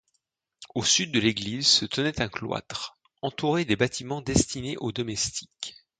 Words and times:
Au 0.73 0.83
sud 0.83 1.11
de 1.11 1.19
l'église 1.19 1.67
se 1.67 1.85
tenait 1.85 2.21
un 2.23 2.27
cloître, 2.27 2.97
entouré 3.21 3.65
des 3.65 3.75
bâtiments 3.75 4.23
destinés 4.23 4.75
aux 4.77 4.91
domestiques. 4.91 5.75